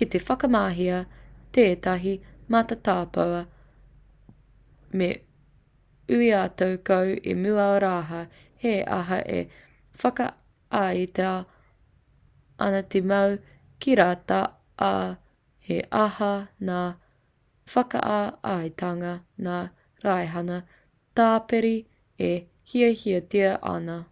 [0.00, 0.98] ki te whakamahia
[1.56, 2.10] tētahi
[2.54, 3.24] matatopa
[5.00, 5.08] me
[6.18, 8.20] ui atu koe i mua rawa
[8.66, 9.42] he aha e
[10.04, 11.32] whakaaetia
[12.68, 13.34] ana te mau
[13.86, 14.40] kiriata
[14.92, 14.94] ā
[15.70, 16.32] he aha
[16.72, 16.80] ngā
[17.76, 19.16] whakaaetanga
[19.48, 19.58] ngā
[20.06, 20.62] raihana
[21.22, 21.76] tāpiri
[22.32, 22.34] e
[22.74, 24.02] hiahiatia ana